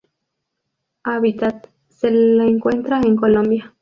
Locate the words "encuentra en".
2.45-3.15